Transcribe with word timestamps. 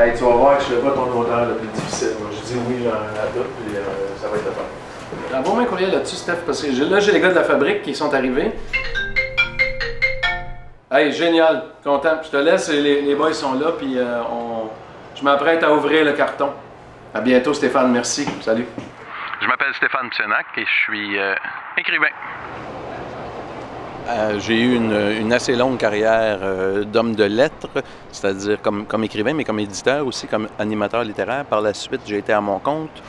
Hey, 0.00 0.16
tu 0.16 0.24
vas 0.24 0.30
voir 0.30 0.56
que 0.56 0.64
je 0.64 0.68
fais 0.68 0.80
pas 0.80 0.92
ton 0.92 1.20
odeur 1.20 1.44
le 1.44 1.56
plus 1.56 1.68
difficile. 1.68 2.12
Moi, 2.18 2.30
je 2.32 2.40
dis 2.40 2.58
oui 2.66 2.82
genre, 2.82 2.94
à 2.94 3.26
tout, 3.36 3.44
puis 3.44 3.76
euh, 3.76 3.82
ça 4.16 4.28
va 4.28 4.36
être 4.38 4.46
le 4.46 4.52
fun. 4.52 5.38
Envoie-moi 5.38 5.64
un 5.64 5.66
courriel 5.66 5.90
là-dessus, 5.90 6.16
Steph, 6.16 6.38
parce 6.46 6.62
que 6.62 6.90
là, 6.90 7.00
j'ai 7.00 7.12
les 7.12 7.20
gars 7.20 7.28
de 7.28 7.34
la 7.34 7.44
fabrique 7.44 7.82
qui 7.82 7.94
sont 7.94 8.14
arrivés. 8.14 8.52
Hey, 10.90 11.12
génial, 11.12 11.64
content. 11.84 12.18
Je 12.22 12.30
te 12.30 12.38
laisse, 12.38 12.70
les, 12.70 13.02
les 13.02 13.14
boys 13.14 13.34
sont 13.34 13.60
là, 13.60 13.72
puis 13.76 13.98
euh, 13.98 14.22
on... 14.22 14.70
je 15.14 15.22
m'apprête 15.22 15.62
à 15.62 15.70
ouvrir 15.70 16.02
le 16.06 16.14
carton. 16.14 16.50
À 17.12 17.20
bientôt, 17.20 17.52
Stéphane, 17.52 17.92
merci. 17.92 18.26
Salut. 18.40 18.64
Je 19.42 19.46
m'appelle 19.46 19.74
Stéphane 19.74 20.08
Psenac 20.08 20.46
et 20.56 20.64
je 20.64 20.82
suis 20.84 21.18
euh, 21.18 21.34
écrivain. 21.76 22.08
Euh, 24.10 24.40
j'ai 24.40 24.60
eu 24.60 24.74
une, 24.74 25.32
assez 25.32 25.54
longue 25.54 25.76
carrière 25.76 26.38
euh, 26.42 26.84
d'homme 26.84 27.14
de 27.14 27.24
lettres, 27.24 27.68
c'est-à-dire 28.10 28.58
comme, 28.60 29.04
écrivain, 29.04 29.34
mais 29.34 29.44
comme 29.44 29.60
éditeur 29.60 30.06
aussi, 30.06 30.26
comme 30.26 30.48
animateur 30.58 31.04
littéraire. 31.04 31.44
Par 31.44 31.60
la 31.60 31.74
suite, 31.74 32.00
j'ai 32.06 32.18
été 32.18 32.32
à 32.32 32.40
mon 32.40 32.58
compte. 32.58 33.02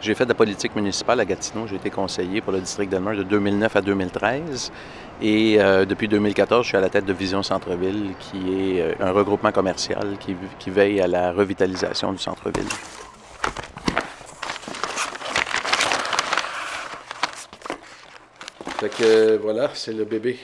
J'ai 0.00 0.14
fait 0.14 0.24
de 0.24 0.30
la 0.30 0.34
politique 0.34 0.74
municipale 0.74 1.20
à 1.20 1.24
Gatineau. 1.24 1.66
J'ai 1.66 1.76
été 1.76 1.90
conseiller 1.90 2.40
pour 2.40 2.52
le 2.52 2.60
district 2.60 2.90
d'Elmer 2.90 3.16
de 3.16 3.22
2009 3.22 3.76
à 3.76 3.80
2013. 3.80 4.72
Et 5.22 5.56
euh, 5.60 5.84
depuis 5.84 6.08
2014, 6.08 6.64
je 6.64 6.68
suis 6.68 6.76
à 6.76 6.80
la 6.80 6.88
tête 6.88 7.04
de 7.04 7.12
Vision 7.12 7.42
Centre-Ville, 7.42 8.14
qui 8.18 8.78
est 8.78 8.96
un 9.00 9.12
regroupement 9.12 9.52
commercial 9.52 10.16
qui 10.18 10.70
veille 10.70 11.00
à 11.00 11.06
la 11.06 11.32
revitalisation 11.32 12.12
du 12.12 12.18
centre-ville. 12.18 12.68
Fait 18.80 18.88
que 18.88 19.36
voilà, 19.36 19.70
c'est 19.74 19.92
le 19.92 20.06
bébé. 20.06 20.38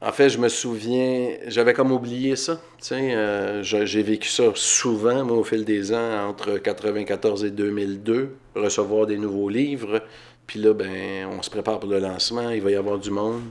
En 0.00 0.10
fait, 0.10 0.30
je 0.30 0.38
me 0.38 0.48
souviens, 0.48 1.32
j'avais 1.46 1.74
comme 1.74 1.92
oublié 1.92 2.34
ça. 2.34 2.58
Euh, 2.90 3.62
j'ai 3.62 4.02
vécu 4.02 4.30
ça 4.30 4.44
souvent, 4.54 5.22
moi, 5.24 5.36
au 5.36 5.44
fil 5.44 5.62
des 5.62 5.92
ans, 5.92 6.26
entre 6.26 6.56
94 6.56 7.44
et 7.44 7.50
2002, 7.50 8.34
recevoir 8.54 9.06
des 9.06 9.18
nouveaux 9.18 9.50
livres. 9.50 10.00
Puis 10.46 10.58
là, 10.58 10.72
ben, 10.72 11.28
on 11.30 11.42
se 11.42 11.50
prépare 11.50 11.78
pour 11.78 11.90
le 11.90 11.98
lancement, 11.98 12.48
il 12.48 12.62
va 12.62 12.70
y 12.70 12.76
avoir 12.76 12.98
du 12.98 13.10
monde. 13.10 13.42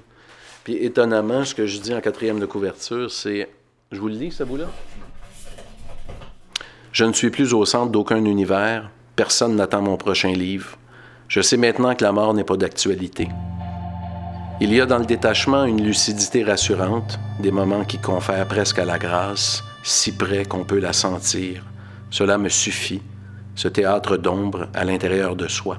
Puis 0.64 0.84
étonnamment, 0.84 1.46
ce 1.46 1.54
que 1.54 1.68
je 1.68 1.80
dis 1.80 1.94
en 1.94 2.02
quatrième 2.02 2.40
de 2.40 2.48
couverture, 2.48 3.12
c'est. 3.12 3.48
Je 3.92 4.00
vous 4.00 4.08
le 4.08 4.16
lis, 4.16 4.32
ce 4.32 4.44
bout-là? 4.44 4.72
Je 6.92 7.06
ne 7.06 7.14
suis 7.14 7.30
plus 7.30 7.54
au 7.54 7.64
centre 7.66 7.92
d'aucun 7.92 8.26
univers. 8.26 8.90
Personne 9.16 9.56
n'attend 9.56 9.84
mon 9.84 9.98
prochain 9.98 10.32
livre. 10.32 10.80
Je 11.28 11.42
sais 11.42 11.58
maintenant 11.58 11.94
que 11.94 12.04
la 12.04 12.12
mort 12.12 12.34
n'est 12.34 12.44
pas 12.44 12.58
d'actualité. 12.58 13.28
Il 14.62 14.74
y 14.74 14.80
a 14.80 14.86
dans 14.86 15.00
le 15.00 15.06
détachement 15.06 15.66
une 15.66 15.84
lucidité 15.84 16.42
rassurante, 16.46 17.20
des 17.42 17.52
moments 17.52 17.84
qui 17.84 17.98
confèrent 17.98 18.48
presque 18.48 18.80
à 18.80 18.86
la 18.86 18.98
grâce, 18.98 19.62
si 19.84 20.14
près 20.14 20.46
qu'on 20.46 20.64
peut 20.64 20.80
la 20.80 20.94
sentir. 20.94 21.66
Cela 22.10 22.38
me 22.38 22.48
suffit, 22.48 23.02
ce 23.54 23.68
théâtre 23.68 24.16
d'ombre 24.16 24.68
à 24.74 24.86
l'intérieur 24.86 25.36
de 25.36 25.50
soi. 25.50 25.78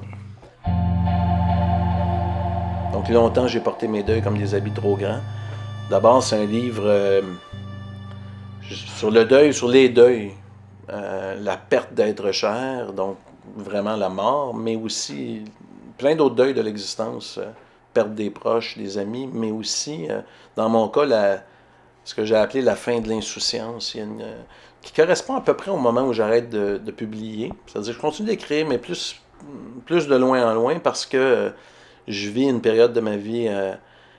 Donc 2.93 3.09
longtemps, 3.09 3.47
j'ai 3.47 3.61
porté 3.61 3.89
mes 3.89 4.03
deuils 4.03 4.21
comme 4.21 4.37
des 4.37 4.55
habits 4.55 4.73
trop 4.73 4.95
grands. 4.95 5.23
D'abord, 5.89 6.23
c'est 6.23 6.37
un 6.37 6.45
livre 6.45 6.85
euh, 6.85 7.23
sur 8.61 9.11
le 9.11 9.25
deuil, 9.25 9.55
sur 9.55 9.69
les 9.69 9.89
deuils, 9.89 10.33
euh, 10.91 11.35
la 11.41 11.57
perte 11.57 11.95
d'être 11.95 12.31
cher, 12.31 12.93
donc 12.93 13.17
vraiment 13.57 13.97
la 13.97 14.11
mort, 14.11 14.55
mais 14.55 14.77
aussi 14.77 15.45
plein 15.97 16.15
d'autres 16.15 16.35
deuils 16.35 16.55
de 16.55 16.61
l'existence. 16.61 17.39
euh, 17.39 17.47
perte 17.97 18.15
des 18.15 18.29
proches, 18.29 18.77
des 18.77 18.99
amis, 18.99 19.27
mais 19.33 19.51
aussi, 19.51 20.07
euh, 20.11 20.21
dans 20.55 20.69
mon 20.69 20.87
cas, 20.89 21.41
ce 22.05 22.15
que 22.15 22.27
j'ai 22.27 22.37
appelé 22.37 22.61
la 22.61 22.77
fin 22.77 23.01
de 23.01 23.09
l'insouciance, 23.09 23.97
euh, 23.97 24.43
qui 24.83 24.93
correspond 24.93 25.37
à 25.37 25.41
peu 25.41 25.55
près 25.55 25.71
au 25.71 25.79
moment 25.79 26.03
où 26.03 26.13
j'arrête 26.13 26.51
de, 26.51 26.91
publier. 26.91 27.55
C'est-à-dire 27.67 27.95
je 27.95 27.99
continue 27.99 28.29
d'écrire, 28.29 28.67
mais 28.69 28.77
plus, 28.77 29.17
plus 29.87 30.07
de 30.09 30.15
loin 30.15 30.47
en 30.51 30.53
loin, 30.53 30.79
parce 30.79 31.07
que 31.07 31.17
euh, 31.17 31.51
je 32.07 32.29
vis 32.29 32.49
une 32.51 32.61
période 32.61 32.93
de 32.93 33.01
ma 33.01 33.17
vie 33.17 33.49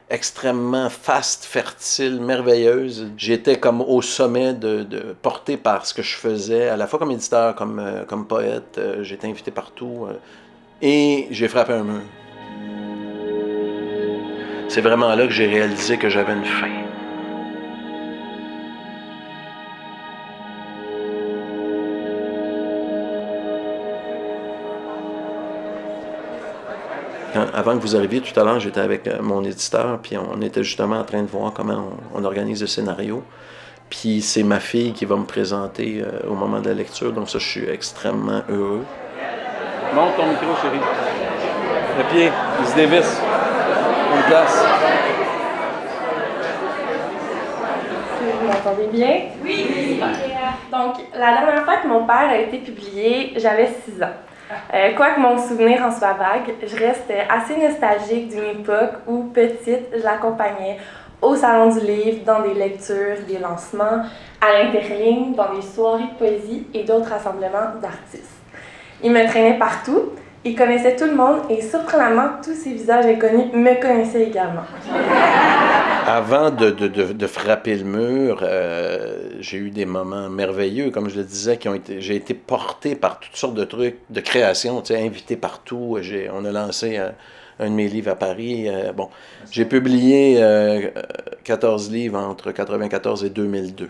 extrêmement 0.10 0.90
faste, 0.90 1.46
fertile, 1.46 2.20
merveilleuse. 2.20 3.12
J'étais 3.16 3.60
comme 3.60 3.82
au 3.82 4.02
sommet 4.02 4.54
de, 4.56 5.16
porté 5.22 5.56
par 5.56 5.86
ce 5.86 5.94
que 5.94 6.02
je 6.02 6.16
faisais, 6.18 6.68
à 6.68 6.78
la 6.78 6.88
fois 6.88 6.98
comme 6.98 7.12
éditeur, 7.12 7.54
comme, 7.54 7.82
comme 8.08 8.26
poète. 8.26 8.82
J'étais 9.02 9.28
invité 9.28 9.52
partout. 9.52 10.08
et 10.82 11.28
j'ai 11.30 11.48
frappé 11.48 11.74
un 11.74 11.84
mur. 11.84 12.02
C'est 14.70 14.82
vraiment 14.82 15.14
là 15.16 15.26
que 15.26 15.34
j'ai 15.34 15.48
réalisé 15.48 15.98
que 15.98 16.10
j'avais 16.10 16.34
une 16.34 16.46
fin. 16.46 16.68
Quand- 27.34 27.48
avant 27.54 27.76
que 27.78 27.82
vous 27.82 27.96
arriviez 27.96 28.22
tout 28.22 28.38
à 28.40 28.44
l'heure, 28.44 28.60
j'étais 28.60 28.80
avec 28.80 29.06
euh, 29.08 29.22
mon 29.22 29.44
éditeur, 29.44 30.00
puis 30.02 30.18
on 30.18 30.42
était 30.42 30.64
justement 30.64 31.00
en 31.00 31.04
train 31.04 31.22
de 31.22 31.28
voir 31.28 31.52
comment 31.54 31.90
on, 32.14 32.22
on 32.22 32.26
organise 32.26 32.62
le 32.62 32.68
scénario. 32.68 33.24
Puis 33.90 34.22
c'est 34.22 34.44
ma 34.44 34.60
fille 34.60 34.94
qui 34.94 35.06
va 35.06 35.16
me 35.16 35.26
présenter 35.26 36.02
euh, 36.04 36.30
au 36.30 36.36
moment 36.36 36.60
de 36.60 36.68
la 36.70 36.74
lecture, 36.76 37.12
donc 37.12 37.30
ça, 37.30 37.40
je 37.40 37.48
suis 37.48 37.70
extrêmement 37.70 38.42
heureux. 38.50 38.84
Monte 39.94 40.16
ton 40.18 40.28
micro, 40.28 40.48
chérie. 40.62 40.80
Le 41.98 42.04
pied, 42.14 42.32
il 42.62 42.68
se 42.68 42.76
dévisse. 42.76 43.22
Une 44.16 44.24
place. 44.24 44.66
Vous 48.42 48.48
m'entendez 48.48 48.88
bien? 48.92 49.22
Oui! 49.44 50.00
Donc, 50.72 50.96
la 51.14 51.34
dernière 51.34 51.64
fois 51.64 51.78
que 51.78 51.88
mon 51.88 52.06
père 52.06 52.30
a 52.30 52.38
été 52.38 52.58
publié, 52.60 53.34
j'avais 53.38 53.68
6 53.86 54.04
ans. 54.04 54.08
Euh, 54.74 54.96
Quoique 54.96 55.20
mon 55.20 55.38
souvenir 55.38 55.82
en 55.84 55.92
soit 55.92 56.14
vague, 56.14 56.54
je 56.62 56.76
reste 56.78 57.12
assez 57.30 57.58
nostalgique 57.58 58.30
d'une 58.30 58.62
époque 58.62 58.94
où, 59.08 59.24
petite, 59.34 59.88
je 59.94 60.04
l'accompagnais 60.04 60.78
au 61.22 61.36
Salon 61.36 61.74
du 61.74 61.80
Livre, 61.82 62.24
dans 62.26 62.42
des 62.42 62.54
lectures, 62.54 63.18
des 63.28 63.40
lancements, 63.40 64.04
à 64.40 64.54
l'interligne, 64.54 65.34
dans 65.34 65.54
des 65.54 65.62
soirées 65.62 66.04
de 66.04 66.18
poésie 66.18 66.68
et 66.74 66.84
d'autres 66.84 67.10
rassemblements 67.10 67.74
d'artistes. 67.82 68.36
Il 69.04 69.12
me 69.12 69.28
traînait 69.28 69.58
partout, 69.58 70.12
il 70.50 70.56
connaissait 70.56 70.96
tout 70.96 71.06
le 71.06 71.16
monde 71.16 71.40
et 71.50 71.62
surprenamment, 71.62 72.30
tous 72.44 72.54
ces 72.56 72.72
visages 72.74 73.06
inconnus 73.06 73.54
me 73.54 73.80
connaissaient 73.82 74.24
également. 74.28 74.62
Avant 76.06 76.52
de, 76.52 76.70
de- 76.70 76.88
de- 76.88 77.28
frapper 77.28 77.76
le 77.76 77.84
mur, 77.84 78.40
euh, 78.42 79.30
j'ai 79.42 79.58
eu 79.58 79.70
des 79.72 79.86
moments 79.86 80.30
merveilleux, 80.30 80.90
comme 80.90 81.10
je 81.10 81.18
le 81.18 81.24
disais, 81.26 81.58
qui 81.58 81.68
ont 81.68 81.74
été. 81.76 82.00
J'ai 82.00 82.16
été 82.16 82.34
porté 82.34 82.96
par 82.96 83.20
toutes 83.20 83.36
sortes 83.36 83.56
de 83.56 83.66
trucs, 83.66 83.98
de 84.10 84.22
création, 84.22 84.82
tu 84.82 84.94
sais, 84.94 85.06
invité 85.06 85.36
partout. 85.36 85.98
On 86.34 86.46
a 86.46 86.52
lancé 86.52 86.98
euh, 86.98 87.10
un 87.60 87.66
de 87.70 87.76
mes 87.76 87.90
livres 87.90 88.12
à 88.12 88.16
Paris. 88.16 88.70
euh, 88.70 88.94
bon, 88.94 89.10
j'ai 89.52 89.66
publié 89.66 90.38
euh, 90.40 90.90
14 91.44 91.92
livres 91.92 92.18
entre 92.20 92.48
1994 92.48 93.26
et 93.26 93.30
2002. 93.30 93.90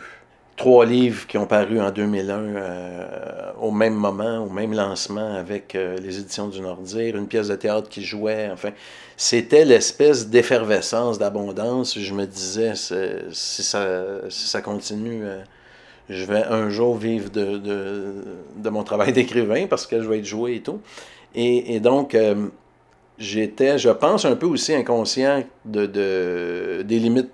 Trois 0.58 0.86
livres 0.88 1.28
qui 1.28 1.38
ont 1.38 1.46
paru 1.46 1.80
en 1.80 1.92
2001 1.92 2.40
euh, 2.40 3.52
au 3.62 3.72
même 3.72 3.94
moment, 3.94 4.40
au 4.40 4.50
même 4.50 4.74
lancement 4.74 5.36
avec 5.36 5.76
euh, 5.76 5.98
les 6.00 6.20
éditions 6.20 6.48
du 6.48 6.62
Nordir, 6.62 7.16
une 7.16 7.28
pièce 7.28 7.48
de 7.50 7.56
théâtre 7.56 7.88
qui 7.90 8.04
jouait, 8.04 8.50
enfin 8.52 8.72
c'était 9.18 9.66
l'espèce 9.66 10.30
d'effervescence, 10.30 11.20
d'abondance. 11.20 11.98
Je 12.00 12.14
me 12.14 12.26
disais, 12.26 12.74
si 12.76 13.64
ça, 13.64 14.62
continue, 14.64 15.22
euh, 15.24 15.42
je 16.10 16.24
vais 16.26 16.44
un 16.44 16.70
jour 16.70 16.98
vivre 16.98 17.30
de, 17.32 18.70
mon 18.70 18.84
travail 18.84 19.14
d'écrivain 19.14 19.68
parce 19.68 19.88
que 19.88 20.02
je 20.02 20.08
vais 20.08 20.20
être 20.20 20.26
joué 20.26 20.56
et 20.56 20.62
tout. 20.62 20.80
Et, 21.36 21.80
donc, 21.80 22.16
euh, 22.16 22.48
j'étais, 23.20 23.78
je 23.78 23.90
pense, 23.90 24.26
un 24.26 24.36
peu 24.36 24.48
aussi 24.48 24.74
inconscient 24.74 25.44
de, 25.66 25.86
de- 25.86 26.82
des 26.84 27.00
limites 27.00 27.32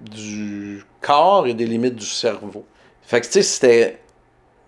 du 0.00 0.84
corps 1.00 1.46
et 1.46 1.54
des 1.54 1.66
limites 1.66 1.96
du 1.96 2.06
cerveau. 2.06 2.64
Fait 3.02 3.20
que, 3.20 3.26
tu 3.26 3.32
sais, 3.32 3.42
c'était 3.42 3.98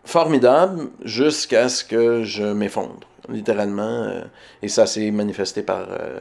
formidable 0.05 0.89
jusqu'à 1.05 1.69
ce 1.69 1.85
que 1.85 2.25
je 2.25 2.43
m'effondre, 2.43 3.07
littéralement. 3.29 4.05
euh, 4.05 4.23
et 4.63 4.69
ça 4.69 4.87
s'est 4.87 5.11
manifesté 5.11 5.63
par 5.63 5.87
euh, 5.91 6.19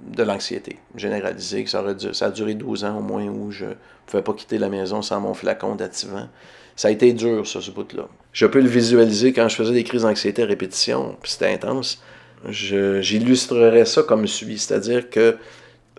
de 0.00 0.22
l'anxiété 0.22 0.78
généralisée. 0.96 1.66
Ça, 1.66 1.84
a 2.20 2.30
duré 2.30 2.54
12 2.54 2.84
ans 2.84 2.98
au 2.98 3.02
moins 3.02 3.26
où 3.26 3.50
je 3.50 3.66
ne 3.66 3.74
pouvais 4.06 4.22
pas 4.22 4.32
quitter 4.32 4.58
la 4.58 4.68
maison 4.68 5.02
sans 5.02 5.20
mon 5.20 5.34
flacon 5.34 5.74
d'activant. 5.74 6.28
Ça 6.74 6.88
a 6.88 6.90
été 6.90 7.12
dur, 7.12 7.46
ça, 7.46 7.60
ce 7.60 7.70
bout-là. 7.70 8.08
Je 8.32 8.46
peux 8.46 8.60
le 8.60 8.68
visualiser 8.68 9.32
quand 9.32 9.48
je 9.48 9.56
faisais 9.56 9.74
des 9.74 9.84
crises 9.84 10.02
d'anxiété 10.02 10.42
à 10.42 10.46
répétition, 10.46 11.16
puis 11.20 11.32
c'était 11.32 11.52
intense. 11.52 12.02
J'illustrerais 12.48 13.84
ça 13.84 14.02
comme 14.02 14.26
suit, 14.26 14.58
c'est-à-dire 14.58 15.10
que 15.10 15.36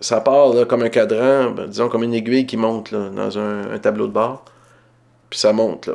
ça 0.02 0.20
part 0.20 0.52
là, 0.52 0.64
comme 0.64 0.82
un 0.82 0.88
cadran, 0.88 1.50
ben, 1.50 1.66
disons 1.66 1.88
comme 1.88 2.02
une 2.02 2.14
aiguille 2.14 2.46
qui 2.46 2.56
monte 2.56 2.90
là, 2.90 3.08
dans 3.08 3.38
un, 3.38 3.78
tableau 3.78 4.06
de 4.06 4.12
bord, 4.12 4.44
puis 5.30 5.38
ça 5.38 5.52
monte. 5.52 5.90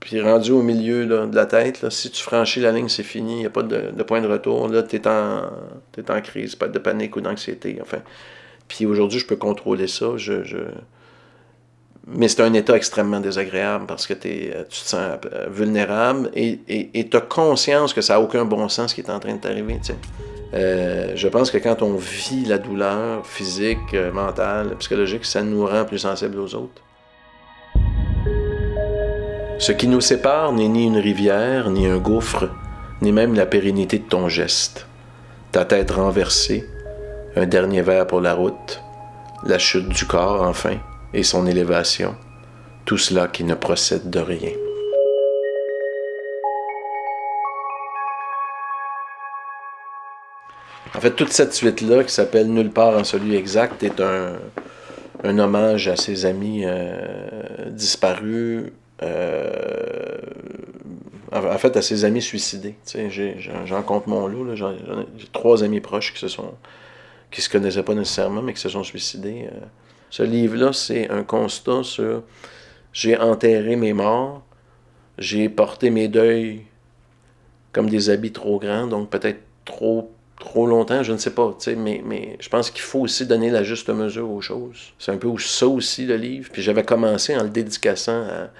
Puis 0.00 0.20
rendu 0.20 0.52
au 0.52 0.62
milieu 0.62 1.04
là, 1.04 1.26
de 1.26 1.36
la 1.36 1.46
tête, 1.46 1.88
si 1.90 2.10
tu 2.10 2.22
franchis 2.22 2.60
la 2.60 2.72
ligne, 2.72 2.88
c'est 2.88 3.02
fini, 3.02 3.34
il 3.34 3.40
n'y 3.40 3.46
a 3.46 3.50
pas 3.50 3.62
de, 3.62 4.02
point 4.02 4.20
de 4.20 4.28
retour. 4.28 4.68
Là, 4.68 4.82
tu 4.82 4.96
es, 4.96 5.02
es 5.02 6.10
en 6.10 6.20
crise, 6.22 6.54
pas 6.54 6.68
de 6.68 6.78
panique 6.78 7.16
ou 7.16 7.20
d'anxiété. 7.20 7.78
Enfin. 7.82 7.98
Puis 8.66 8.86
aujourd'hui, 8.86 9.18
je 9.18 9.26
peux 9.26 9.36
contrôler 9.36 9.88
ça. 9.88 10.16
Je, 10.16 10.44
je- 10.44 10.56
mais 12.06 12.28
c'est 12.28 12.42
un 12.42 12.54
état 12.54 12.76
extrêmement 12.76 13.20
désagréable 13.20 13.84
parce 13.86 14.06
que 14.06 14.14
euh, 14.14 14.64
tu 14.68 14.80
te 14.80 14.88
sens 14.88 15.18
euh, 15.32 15.46
vulnérable 15.50 16.30
et 16.34 17.08
tu 17.10 17.16
as 17.16 17.20
conscience 17.20 17.92
que 17.92 18.00
ça 18.00 18.14
n'a 18.14 18.20
aucun 18.20 18.44
bon 18.44 18.68
sens 18.68 18.90
ce 18.90 18.94
qui 18.94 19.00
est 19.02 19.10
en 19.10 19.18
train 19.20 19.34
de 19.34 19.40
t'arriver. 19.40 19.80
Euh, 20.52 21.12
je 21.14 21.28
pense 21.28 21.50
que 21.50 21.58
quand 21.58 21.82
on 21.82 21.94
vit 21.94 22.44
la 22.44 22.58
douleur 22.58 23.26
physique, 23.26 23.94
mentale, 24.12 24.76
psychologique, 24.78 25.24
ça 25.24 25.42
nous 25.42 25.66
rend 25.66 25.84
plus 25.84 25.98
sensibles 25.98 26.38
aux 26.38 26.54
autres. 26.54 26.82
Ce 29.58 29.72
qui 29.72 29.88
nous 29.88 30.00
sépare 30.00 30.52
n'est 30.52 30.68
ni 30.68 30.86
une 30.86 30.96
rivière, 30.96 31.70
ni 31.70 31.86
un 31.86 31.98
gouffre, 31.98 32.48
ni 33.02 33.12
même 33.12 33.34
la 33.34 33.46
pérennité 33.46 33.98
de 33.98 34.08
ton 34.08 34.28
geste. 34.28 34.86
Ta 35.52 35.64
tête 35.64 35.90
renversée, 35.90 36.66
un 37.36 37.46
dernier 37.46 37.82
verre 37.82 38.06
pour 38.06 38.20
la 38.20 38.34
route, 38.34 38.82
la 39.44 39.58
chute 39.58 39.88
du 39.88 40.06
corps 40.06 40.42
enfin, 40.42 40.78
et 41.12 41.22
son 41.22 41.46
élévation, 41.46 42.16
tout 42.84 42.98
cela 42.98 43.28
qui 43.28 43.44
ne 43.44 43.54
procède 43.54 44.10
de 44.10 44.20
rien. 44.20 44.52
En 51.00 51.02
fait, 51.02 51.12
toute 51.12 51.32
cette 51.32 51.54
suite-là, 51.54 52.04
qui 52.04 52.12
s'appelle 52.12 52.48
Nulle 52.48 52.68
part 52.68 52.94
en 52.94 53.04
celui 53.04 53.34
exact, 53.34 53.82
est 53.82 54.02
un, 54.02 54.34
un 55.24 55.38
hommage 55.38 55.88
à 55.88 55.96
ses 55.96 56.26
amis 56.26 56.64
euh, 56.66 57.70
disparus, 57.70 58.64
euh, 59.02 60.18
en 61.32 61.56
fait, 61.56 61.74
à 61.78 61.80
ses 61.80 62.04
amis 62.04 62.20
suicidés. 62.20 62.74
J'en 63.64 63.80
compte 63.80 64.08
mon 64.08 64.26
lot. 64.26 64.54
J'ai 64.54 64.66
trois 65.32 65.64
amis 65.64 65.80
proches 65.80 66.12
qui 66.12 66.20
se 66.20 66.28
sont 66.28 66.52
qui 67.30 67.40
se 67.40 67.48
connaissaient 67.48 67.82
pas 67.82 67.94
nécessairement, 67.94 68.42
mais 68.42 68.52
qui 68.52 68.60
se 68.60 68.68
sont 68.68 68.84
suicidés. 68.84 69.48
Euh. 69.50 69.58
Ce 70.10 70.22
livre-là, 70.22 70.74
c'est 70.74 71.10
un 71.10 71.22
constat 71.22 71.82
sur 71.82 72.24
j'ai 72.92 73.16
enterré 73.16 73.74
mes 73.74 73.94
morts, 73.94 74.42
j'ai 75.16 75.48
porté 75.48 75.88
mes 75.88 76.08
deuils 76.08 76.66
comme 77.72 77.88
des 77.88 78.10
habits 78.10 78.32
trop 78.32 78.58
grands, 78.58 78.86
donc 78.86 79.08
peut-être 79.08 79.40
trop 79.64 80.12
trop 80.40 80.66
longtemps, 80.66 81.04
je 81.04 81.12
ne 81.12 81.18
sais 81.18 81.30
pas, 81.30 81.56
mais, 81.76 82.02
mais 82.04 82.36
je 82.40 82.48
pense 82.48 82.70
qu'il 82.70 82.82
faut 82.82 83.00
aussi 83.00 83.26
donner 83.26 83.50
la 83.50 83.62
juste 83.62 83.88
mesure 83.90 84.28
aux 84.28 84.40
choses. 84.40 84.92
C'est 84.98 85.12
un 85.12 85.16
peu 85.16 85.28
ça 85.38 85.68
aussi 85.68 86.06
le 86.06 86.16
livre. 86.16 86.50
Puis 86.52 86.62
j'avais 86.62 86.82
commencé 86.82 87.36
en 87.36 87.44
le 87.44 87.50
dédicaçant 87.50 88.22
à, 88.22 88.50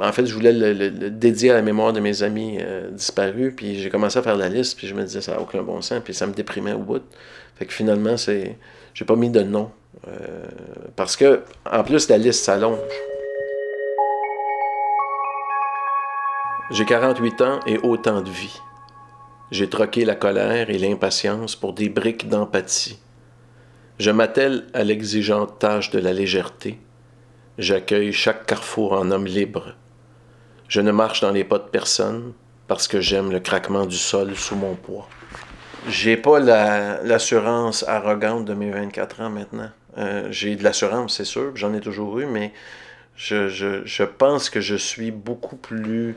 en 0.00 0.12
fait, 0.12 0.26
je 0.26 0.34
voulais 0.34 0.52
le, 0.52 0.90
dédier 1.10 1.50
à 1.50 1.54
la 1.54 1.62
mémoire 1.62 1.92
de 1.92 2.00
mes 2.00 2.22
amis 2.22 2.58
euh, 2.60 2.90
disparus, 2.90 3.54
puis 3.56 3.80
j'ai 3.80 3.88
commencé 3.88 4.18
à 4.18 4.22
faire 4.22 4.36
la 4.36 4.48
liste, 4.48 4.76
puis 4.76 4.86
je 4.86 4.94
me 4.94 5.02
disais, 5.02 5.22
ça 5.22 5.32
n'a 5.32 5.40
aucun 5.40 5.62
bon 5.62 5.80
sens, 5.80 6.00
puis 6.04 6.12
ça 6.12 6.26
me 6.26 6.34
déprimait 6.34 6.74
au 6.74 6.80
bout. 6.80 7.02
Fait 7.56 7.64
que 7.64 7.72
finalement, 7.72 8.16
c'est, 8.16 8.58
j'ai 8.92 9.04
pas 9.04 9.16
mis 9.16 9.30
de 9.30 9.40
nom. 9.40 9.70
Euh, 10.08 10.44
parce 10.94 11.16
que, 11.16 11.42
en 11.70 11.82
plus, 11.84 12.08
la 12.10 12.18
liste 12.18 12.44
s'allonge. 12.44 12.78
J'ai 16.70 16.84
48 16.84 17.40
ans 17.42 17.60
et 17.66 17.78
autant 17.78 18.20
de 18.20 18.28
vie. 18.28 18.60
J'ai 19.50 19.68
troqué 19.68 20.04
la 20.04 20.14
colère 20.14 20.70
et 20.70 20.78
l'impatience 20.78 21.54
pour 21.56 21.72
des 21.72 21.88
briques 21.88 22.28
d'empathie. 22.28 22.98
Je 23.98 24.10
m'attelle 24.10 24.66
à 24.74 24.84
l'exigeante 24.84 25.58
tâche 25.58 25.90
de 25.90 25.98
la 25.98 26.12
légèreté. 26.12 26.78
J'accueille 27.58 28.12
chaque 28.12 28.44
carrefour 28.46 28.92
en 28.92 29.10
homme 29.10 29.26
libre. 29.26 29.74
Je 30.68 30.80
ne 30.80 30.92
marche 30.92 31.20
dans 31.20 31.30
les 31.30 31.44
pas 31.44 31.58
de 31.58 31.68
personne 31.68 32.32
parce 32.66 32.88
que 32.88 33.00
j'aime 33.00 33.30
le 33.30 33.40
craquement 33.40 33.86
du 33.86 33.96
sol 33.96 34.36
sous 34.36 34.56
mon 34.56 34.74
poids. 34.74 35.08
J'ai 35.88 36.16
pas 36.16 36.40
l'assurance 36.40 37.84
arrogante 37.86 38.44
de 38.44 38.54
mes 38.54 38.70
24 38.70 39.20
ans 39.20 39.30
maintenant. 39.30 39.70
Euh, 39.98 40.26
j'ai 40.30 40.56
de 40.56 40.64
l'assurance, 40.64 41.16
c'est 41.16 41.24
sûr, 41.24 41.52
j'en 41.54 41.72
ai 41.72 41.80
toujours 41.80 42.18
eu, 42.18 42.26
mais 42.26 42.52
je, 43.14 43.48
je, 43.48 44.04
pense 44.04 44.50
que 44.50 44.60
je 44.60 44.74
suis 44.74 45.10
beaucoup 45.10 45.56
plus... 45.56 46.16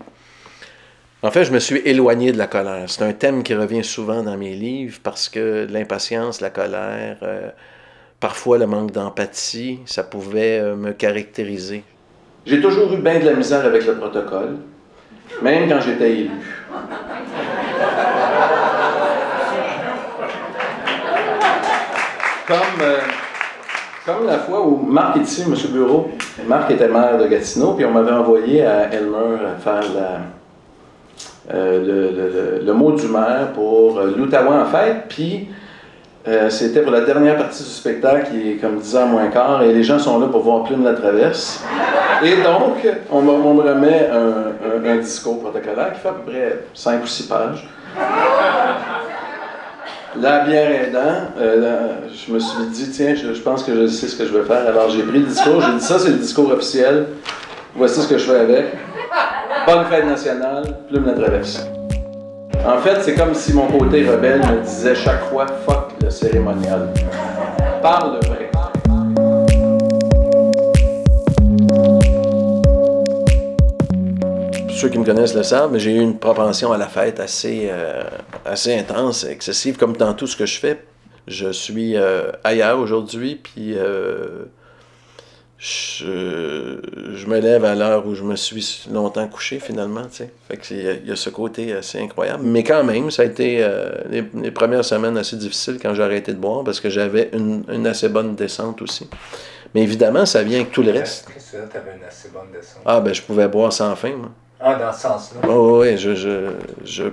En 1.22 1.32
fait, 1.32 1.44
je 1.44 1.52
me 1.52 1.60
suis 1.60 1.80
éloigné 1.80 2.32
de 2.32 2.38
la 2.38 2.48
colère. 2.48 2.86
C'est 2.88 3.04
un 3.04 3.12
thème 3.12 3.44
qui 3.44 3.54
revient 3.54 3.84
souvent 3.84 4.24
dans 4.24 4.38
mes 4.38 4.54
livres 4.54 5.00
parce 5.04 5.28
que 5.28 5.68
l'impatience, 5.70 6.40
la 6.40 6.50
colère, 6.50 7.18
euh, 7.24 7.50
parfois 8.22 8.58
le 8.58 8.68
manque 8.68 8.92
d'empathie, 8.92 9.80
ça 9.86 10.04
pouvait 10.04 10.60
euh, 10.60 10.78
me 10.78 10.94
caractériser. 10.94 11.84
J'ai 12.46 12.62
toujours 12.62 12.94
eu 12.94 12.98
bien 12.98 13.20
de 13.20 13.26
la 13.26 13.34
misère 13.34 13.66
avec 13.66 13.86
le 13.86 13.98
protocole, 13.98 14.60
même 15.42 15.68
quand 15.68 15.82
j'étais 15.82 16.10
élu. 16.10 16.32
comme, 22.48 22.82
euh, 22.82 22.98
comme 24.06 24.26
la 24.26 24.40
fois 24.40 24.66
où 24.66 24.78
Marc 24.78 25.18
est 25.18 25.24
ici, 25.24 25.42
M. 25.42 25.54
Bureau. 25.74 26.12
Marc 26.48 26.72
était 26.72 26.88
maire 26.88 27.18
de 27.18 27.28
Gatineau, 27.28 27.74
puis 27.74 27.84
on 27.84 27.92
m'avait 27.92 28.14
envoyé 28.14 28.66
à 28.66 28.92
Elmer 28.94 29.38
faire 29.62 29.84
euh, 29.98 30.18
le, 31.52 32.72
mot 32.74 32.92
du 32.92 33.08
maire 33.08 33.52
pour 33.54 34.00
euh, 34.00 34.14
l'Outaouais 34.16 34.56
en 34.56 34.66
fête, 34.66 35.06
puis 35.10 35.50
c'était 36.50 36.82
pour 36.82 36.92
la 36.92 37.02
dernière 37.02 37.38
partie 37.38 37.64
du 37.64 37.70
spectacle, 37.70 38.28
qui 38.30 38.52
est 38.52 38.56
comme 38.58 38.78
10 38.78 38.98
ans 38.98 39.08
moins 39.08 39.28
quart, 39.30 39.64
et 39.64 39.74
les 39.74 39.82
gens 39.82 39.98
sont 39.98 40.20
là 40.20 40.28
pour 40.28 40.44
voir 40.44 40.64
Plume 40.64 40.84
la 40.84 40.94
traverse. 40.94 41.64
Et 42.24 42.36
donc, 42.36 42.88
on, 43.10 43.22
me 43.24 43.62
remet 43.62 44.12
un, 44.12 44.98
discours 44.98 45.40
protocolaire 45.40 45.94
qui 45.94 46.02
fait 46.02 46.10
à 46.10 46.12
peu 46.12 46.32
près 46.32 46.60
5 46.76 47.04
ou 47.04 47.08
6 47.08 47.24
pages. 47.24 47.68
La 50.18 50.40
bière 50.44 50.72
aidant, 50.72 51.30
euh, 51.40 51.88
je 52.12 52.34
me 52.34 52.40
suis 52.40 52.66
dit, 52.74 52.90
tiens, 52.90 53.14
je, 53.14 53.40
pense 53.42 53.64
que 53.64 53.74
je 53.74 53.88
sais 53.88 54.08
ce 54.08 54.16
que 54.16 54.26
je 54.26 54.36
vais 54.36 54.44
faire. 54.44 54.68
Alors 54.68 54.90
j'ai 54.90 55.04
pris 55.04 55.20
le 55.20 55.26
discours, 55.26 55.62
j'ai 55.62 55.74
dit 55.74 55.84
ça, 55.84 56.00
c'est 56.00 56.10
le 56.10 56.18
discours 56.18 56.52
officiel. 56.52 57.06
Voici 57.76 58.02
ce 58.02 58.08
que 58.08 58.18
je 58.18 58.26
fais 58.26 58.40
avec. 58.40 58.66
Bonne 59.66 59.86
fête 59.86 60.06
nationale, 60.06 60.64
plume 60.90 61.06
la 61.06 61.14
traverse. 61.14 61.68
En 62.66 62.78
fait, 62.80 63.02
c'est 63.02 63.16
comme 63.16 63.34
si 63.34 63.54
mon 63.54 63.68
côté 63.68 64.08
rebelle 64.08 64.40
me 64.40 64.62
disait 64.62 64.96
chaque 64.96 65.24
fois, 65.26 65.46
fuck 65.66 65.94
le 66.02 66.10
cérémonial. 66.10 66.90
Parle 67.82 68.20
vrai. 68.26 68.50
ceux 74.80 74.88
qui 74.88 74.98
me 74.98 75.04
connaissent 75.04 75.36
le 75.36 75.44
savent, 75.44 75.74
mais 75.74 75.80
j'ai 75.80 75.92
eu 75.92 76.00
une 76.00 76.18
propension 76.18 76.72
à 76.72 76.78
la 76.78 76.88
fête 76.88 77.20
assez, 77.20 77.68
euh, 77.70 78.02
assez 78.46 78.74
intense, 78.74 79.26
excessive, 79.26 79.76
comme 79.76 79.98
dans 79.98 80.14
tout 80.14 80.26
ce 80.26 80.38
que 80.38 80.46
je 80.46 80.58
fais. 80.58 80.82
Je 81.28 81.52
suis 81.52 81.98
euh, 81.98 82.32
ailleurs 82.46 82.80
aujourd'hui, 82.80 83.36
puis 83.36 83.74
euh, 83.76 84.46
je, 85.60 87.26
me 87.28 87.40
lève 87.40 87.66
à 87.66 87.76
l'heure 87.76 88.08
où 88.08 88.16
je 88.16 88.24
me 88.24 88.36
suis 88.36 88.88
longtemps 88.92 89.28
couché 89.28 89.60
finalement. 89.60 90.04
Fait 90.10 90.58
que 90.58 90.74
il 90.74 91.08
y, 91.08 91.12
a 91.12 91.16
ce 91.16 91.30
côté 91.30 91.74
assez 91.74 92.00
incroyable. 92.00 92.44
Mais 92.44 92.64
quand 92.64 92.84
même, 92.84 93.12
ça 93.12 93.24
a 93.24 93.26
été 93.26 93.68
les, 94.10 94.52
premières 94.52 94.86
semaines 94.86 95.18
assez 95.18 95.36
difficiles 95.36 95.78
quand 95.82 95.94
j'ai 95.94 96.04
arrêté 96.04 96.32
de 96.34 96.38
boire 96.38 96.64
parce 96.64 96.80
que 96.80 96.90
j'avais 96.90 97.30
une, 97.34 97.64
une, 97.70 97.88
assez 97.88 98.08
bonne 98.08 98.36
descente 98.36 98.82
aussi. 98.82 99.10
Mais 99.76 99.82
évidemment, 99.82 100.26
ça 100.26 100.44
vient 100.44 100.60
avec 100.60 100.72
tout 100.72 100.82
le 100.82 100.92
reste. 100.92 101.28
une 101.54 102.04
assez 102.08 102.30
bonne 102.30 102.52
descente? 102.54 102.82
Ah, 102.86 103.02
ben 103.02 103.14
je 103.14 103.22
pouvais 103.22 103.48
boire 103.48 103.74
sans 103.74 103.96
fin, 103.96 104.16
moi. 104.16 104.30
Ah, 104.62 104.76
dans 104.76 104.94
ce 104.94 105.02
sens-là. 105.02 105.50
oui, 105.50 105.98
je, 105.98 106.16
je, 106.16 106.52
je, 106.84 107.04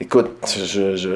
Écoute, 0.00 0.30
je, 0.46 0.96
je... 0.96 1.10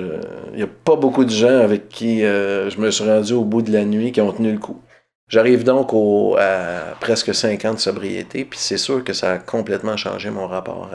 il 0.52 0.56
n'y 0.56 0.62
a 0.62 0.68
pas 0.84 0.96
beaucoup 0.96 1.24
de 1.24 1.30
gens 1.30 1.60
avec 1.60 1.88
qui 1.88 2.24
euh, 2.24 2.70
je 2.70 2.78
me 2.80 2.90
suis 2.90 3.04
rendu 3.04 3.32
au 3.32 3.44
bout 3.44 3.62
de 3.62 3.72
la 3.72 3.84
nuit 3.84 4.12
qui 4.12 4.20
ont 4.20 4.32
tenu 4.32 4.52
le 4.52 4.58
coup. 4.58 4.80
J'arrive 5.28 5.62
donc 5.62 5.92
au, 5.92 6.36
à 6.38 6.96
presque 7.00 7.34
5 7.34 7.64
ans 7.66 7.74
de 7.74 7.78
sobriété, 7.78 8.44
puis 8.46 8.58
c'est 8.58 8.78
sûr 8.78 9.04
que 9.04 9.12
ça 9.12 9.32
a 9.32 9.38
complètement 9.38 9.96
changé 9.96 10.30
mon 10.30 10.46
rapport 10.46 10.90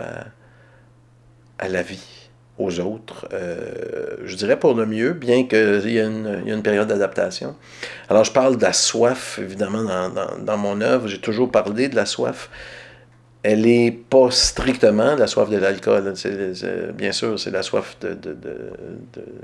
à, 1.59 1.69
la 1.69 1.83
vie, 1.83 2.29
aux 2.57 2.79
autres. 2.79 3.27
Euh, 3.31 4.17
je 4.25 4.35
dirais 4.35 4.57
pour 4.57 4.73
le 4.73 4.87
mieux, 4.87 5.13
bien 5.13 5.45
qu'il 5.45 5.87
y, 5.87 5.97
ait 5.97 6.05
une, 6.05 6.61
période 6.63 6.87
d'adaptation. 6.87 7.55
Alors, 8.09 8.23
je 8.23 8.31
parle 8.31 8.57
de 8.57 8.63
la 8.63 8.73
soif, 8.73 9.37
évidemment, 9.39 10.09
dans 10.39 10.57
mon 10.57 10.81
œuvre. 10.81 11.07
J'ai 11.07 11.21
toujours 11.21 11.51
parlé 11.51 11.87
de 11.87 11.95
la 11.95 12.07
soif 12.07 12.49
elle 13.43 13.61
n'est 13.63 13.91
pas 13.91 14.31
strictement 14.31 15.15
la 15.15 15.27
soif 15.27 15.49
de 15.49 15.57
l'alcool. 15.57 16.13
Bien 16.95 17.11
sûr, 17.11 17.37
c'est 17.37 17.51
la 17.51 17.61
soif 17.61 17.97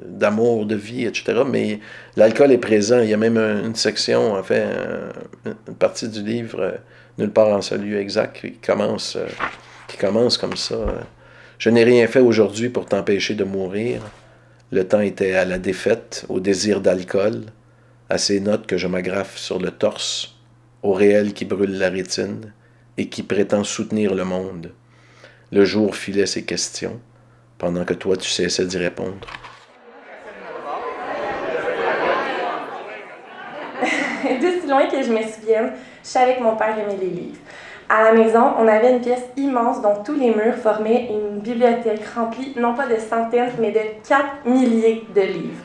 d'amour, 0.06 0.66
de, 0.66 0.76
vie, 0.76 1.06
etc. 1.06 1.42
Mais 1.46 1.82
l'alcool 2.16 2.54
est 2.54 2.60
présent. 2.60 3.02
Il 3.02 3.10
y 3.10 3.14
a 3.14 3.18
même 3.18 3.38
une 3.38 3.76
section, 3.76 4.36
en 4.36 4.44
fait, 4.44 4.66
une 5.46 5.76
partie 5.76 6.08
du 6.08 6.24
livre, 6.24 6.62
euh, 6.62 6.72
Nulle 7.18 7.32
part 7.32 7.50
en 7.50 7.62
celui 7.62 7.98
exact, 7.98 8.40
qui 8.40 8.54
commence, 8.54 9.18
euh, 9.18 9.28
qui 9.90 9.98
commence 9.98 10.38
comme 10.38 10.56
ça. 10.56 10.78
Je 11.58 11.70
n'ai 11.70 11.84
rien 11.84 12.08
fait 12.08 12.22
aujourd'hui 12.22 12.70
pour 12.70 12.86
t'empêcher 12.86 13.36
de 13.36 13.44
mourir. 13.44 14.02
Le 14.72 14.88
temps 14.88 15.02
était 15.02 15.34
à 15.34 15.44
la 15.44 15.58
défaite, 15.58 16.26
au 16.30 16.40
désir 16.40 16.80
d'alcool, 16.80 17.42
à 18.10 18.18
ces 18.18 18.40
notes 18.40 18.66
que 18.66 18.78
je 18.78 18.88
m'agrafe 18.88 19.36
sur 19.38 19.60
le 19.60 19.72
torse, 19.72 20.38
au 20.84 20.94
réel 20.94 21.34
qui 21.34 21.44
brûle 21.44 21.78
la 21.78 21.90
rétine 21.90 22.54
et 23.00 23.08
qui 23.08 23.24
prétend 23.24 23.64
soutenir 23.64 24.14
le 24.14 24.26
monde. 24.26 24.74
Le 25.54 25.64
jour 25.64 25.96
filait 25.96 26.26
ses 26.26 26.44
questions, 26.44 27.00
pendant 27.58 27.86
que 27.86 27.94
toi 27.94 28.18
tu 28.18 28.30
cessais 28.30 28.66
d'y 28.66 28.78
répondre. 28.78 29.26
loin 34.68 34.86
que 34.88 35.02
je 35.02 35.12
me 35.12 35.24
souvienne, 35.24 35.72
je 36.04 36.08
savais 36.08 36.36
que 36.36 36.44
mon 36.44 36.58
père 36.58 36.78
aimait 36.78 36.98
les 37.00 37.10
livres. 37.10 37.40
À 37.88 38.04
la 38.04 38.12
maison, 38.12 38.54
on 38.60 38.68
avait 38.68 38.92
une 38.92 39.02
pièce 39.02 39.24
immense 39.38 39.82
dont 39.82 40.04
tous 40.06 40.14
les 40.14 40.36
murs 40.36 40.56
formaient 40.62 41.10
une 41.10 41.40
bibliothèque 41.40 42.06
remplie 42.14 42.54
non 42.58 42.76
pas 42.76 42.86
de 42.86 42.98
centaines, 42.98 43.54
mais 43.60 43.72
de 43.72 43.80
4 44.08 44.46
milliers 44.46 45.08
de 45.16 45.22
livres. 45.22 45.64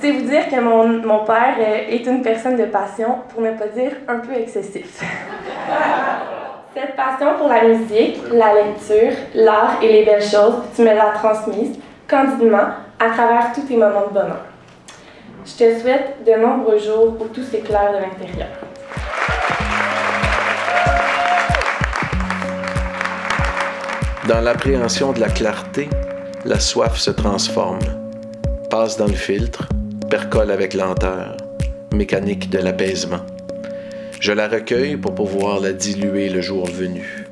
C'est 0.00 0.10
vous 0.10 0.28
dire 0.28 0.48
que 0.48 0.58
mon, 0.58 0.88
mon 1.06 1.24
père 1.24 1.56
euh, 1.60 1.88
est 1.88 2.04
une 2.06 2.22
personne 2.22 2.56
de 2.56 2.64
passion, 2.64 3.18
pour 3.28 3.42
ne 3.42 3.52
pas 3.52 3.68
dire 3.68 3.92
un 4.08 4.18
peu 4.18 4.32
excessif. 4.32 5.02
Cette 6.78 6.94
passion 6.94 7.38
pour 7.38 7.48
la 7.48 7.64
musique, 7.64 8.18
la 8.30 8.52
lecture, 8.52 9.16
l'art 9.34 9.82
et 9.82 9.90
les 9.90 10.04
belles 10.04 10.22
choses, 10.22 10.56
tu 10.74 10.82
me 10.82 10.94
l'as 10.94 11.12
transmise 11.14 11.78
candidement 12.06 12.68
à 13.00 13.08
travers 13.14 13.50
tous 13.54 13.62
tes 13.62 13.78
moments 13.78 14.08
de 14.08 14.12
bonheur. 14.12 14.44
Je 15.46 15.52
te 15.52 15.80
souhaite 15.80 16.22
de 16.26 16.32
nombreux 16.32 16.78
jours 16.78 17.16
où 17.18 17.28
tout 17.28 17.42
s'éclaire 17.44 17.92
de 17.92 17.96
l'intérieur. 17.96 18.48
Dans 24.28 24.42
l'appréhension 24.42 25.12
de 25.14 25.20
la 25.20 25.30
clarté, 25.30 25.88
la 26.44 26.60
soif 26.60 26.98
se 26.98 27.10
transforme, 27.10 27.78
passe 28.68 28.98
dans 28.98 29.06
le 29.06 29.14
filtre, 29.14 29.66
percole 30.10 30.50
avec 30.50 30.74
lenteur, 30.74 31.38
mécanique 31.94 32.50
de 32.50 32.58
l'apaisement. 32.58 33.20
Je 34.26 34.32
la 34.32 34.48
recueille 34.48 34.96
pour 34.96 35.14
pouvoir 35.14 35.60
la 35.60 35.72
diluer 35.72 36.28
le 36.28 36.40
jour 36.40 36.66
venu. 36.66 37.25